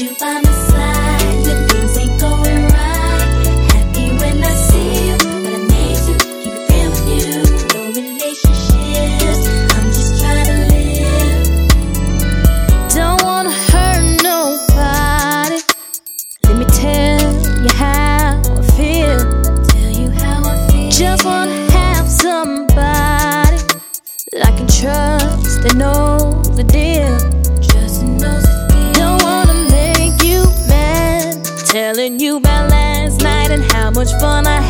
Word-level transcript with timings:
you, 0.00 0.14
by 0.16 0.40
my 0.40 0.49
much 34.12 34.20
fun 34.20 34.46
I 34.46 34.69